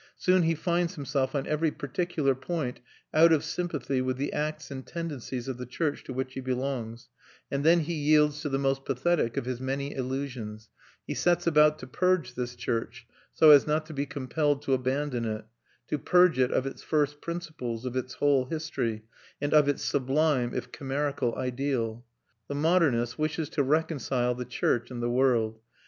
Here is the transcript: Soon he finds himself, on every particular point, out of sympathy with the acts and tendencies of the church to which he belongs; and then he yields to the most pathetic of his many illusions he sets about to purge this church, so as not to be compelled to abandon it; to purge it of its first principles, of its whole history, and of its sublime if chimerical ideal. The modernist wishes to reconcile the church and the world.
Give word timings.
Soon 0.17 0.41
he 0.41 0.55
finds 0.55 0.95
himself, 0.95 1.35
on 1.35 1.45
every 1.45 1.69
particular 1.69 2.33
point, 2.33 2.79
out 3.13 3.31
of 3.31 3.43
sympathy 3.43 4.01
with 4.01 4.17
the 4.17 4.33
acts 4.33 4.71
and 4.71 4.83
tendencies 4.83 5.47
of 5.47 5.59
the 5.59 5.65
church 5.67 6.03
to 6.05 6.11
which 6.11 6.33
he 6.33 6.39
belongs; 6.39 7.07
and 7.51 7.63
then 7.63 7.81
he 7.81 7.93
yields 7.93 8.41
to 8.41 8.49
the 8.49 8.57
most 8.57 8.83
pathetic 8.83 9.37
of 9.37 9.45
his 9.45 9.61
many 9.61 9.93
illusions 9.93 10.69
he 11.05 11.13
sets 11.13 11.45
about 11.45 11.77
to 11.77 11.85
purge 11.85 12.33
this 12.33 12.55
church, 12.55 13.05
so 13.31 13.51
as 13.51 13.67
not 13.67 13.85
to 13.85 13.93
be 13.93 14.07
compelled 14.07 14.63
to 14.63 14.73
abandon 14.73 15.23
it; 15.23 15.45
to 15.87 15.99
purge 15.99 16.39
it 16.39 16.51
of 16.51 16.65
its 16.65 16.81
first 16.81 17.21
principles, 17.21 17.85
of 17.85 17.95
its 17.95 18.15
whole 18.15 18.45
history, 18.45 19.03
and 19.39 19.53
of 19.53 19.69
its 19.69 19.83
sublime 19.83 20.51
if 20.55 20.71
chimerical 20.71 21.35
ideal. 21.35 22.03
The 22.47 22.55
modernist 22.55 23.19
wishes 23.19 23.49
to 23.49 23.61
reconcile 23.61 24.33
the 24.33 24.45
church 24.45 24.89
and 24.89 24.99
the 24.99 25.11
world. 25.11 25.59